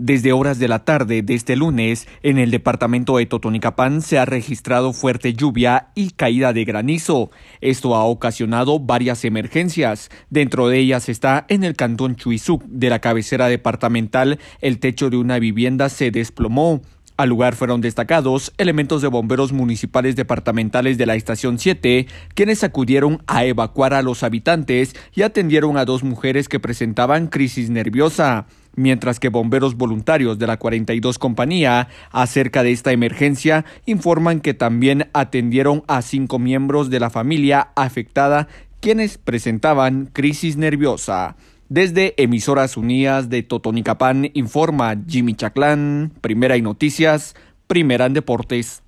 [0.00, 4.24] Desde horas de la tarde de este lunes, en el departamento de Totonicapán se ha
[4.24, 7.32] registrado fuerte lluvia y caída de granizo.
[7.60, 10.08] Esto ha ocasionado varias emergencias.
[10.30, 15.16] Dentro de ellas está en el cantón Chuizuc de la cabecera departamental, el techo de
[15.16, 16.80] una vivienda se desplomó.
[17.16, 23.24] Al lugar fueron destacados elementos de bomberos municipales departamentales de la estación 7, quienes acudieron
[23.26, 28.46] a evacuar a los habitantes y atendieron a dos mujeres que presentaban crisis nerviosa
[28.78, 35.10] mientras que bomberos voluntarios de la 42 compañía acerca de esta emergencia informan que también
[35.12, 38.48] atendieron a cinco miembros de la familia afectada
[38.80, 41.36] quienes presentaban crisis nerviosa.
[41.68, 47.34] Desde Emisoras Unidas de Totonicapán informa Jimmy Chaclán, Primera y Noticias,
[47.66, 48.82] Primera en Deportes.